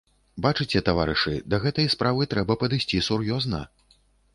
[0.45, 3.67] Бачыце, таварышы, да гэтай справы трэба падысці сур'ёзна.